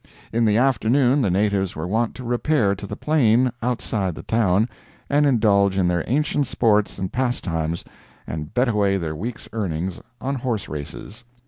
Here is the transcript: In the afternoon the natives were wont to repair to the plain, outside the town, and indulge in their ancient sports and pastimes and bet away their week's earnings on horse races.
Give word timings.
In 0.33 0.45
the 0.45 0.57
afternoon 0.57 1.21
the 1.21 1.29
natives 1.29 1.75
were 1.75 1.85
wont 1.87 2.15
to 2.15 2.23
repair 2.23 2.73
to 2.73 2.87
the 2.87 2.95
plain, 2.95 3.51
outside 3.61 4.15
the 4.15 4.23
town, 4.23 4.67
and 5.11 5.27
indulge 5.27 5.77
in 5.77 5.87
their 5.87 6.03
ancient 6.07 6.47
sports 6.47 6.97
and 6.97 7.13
pastimes 7.13 7.85
and 8.25 8.51
bet 8.51 8.67
away 8.67 8.97
their 8.97 9.15
week's 9.15 9.47
earnings 9.53 10.01
on 10.19 10.33
horse 10.37 10.67
races. 10.67 11.23